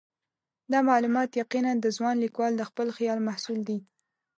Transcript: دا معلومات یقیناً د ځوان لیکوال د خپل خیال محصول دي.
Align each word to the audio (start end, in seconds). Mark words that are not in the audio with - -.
دا 0.71 0.79
معلومات 0.89 1.29
یقیناً 1.41 1.71
د 1.81 1.85
ځوان 1.97 2.15
لیکوال 2.23 2.53
د 2.57 2.61
خپل 2.69 2.87
خیال 2.97 3.19
محصول 3.27 3.59
دي. 3.69 3.77